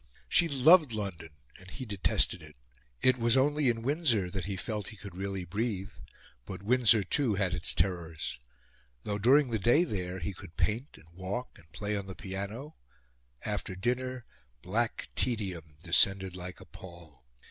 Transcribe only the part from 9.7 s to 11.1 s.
there he could paint and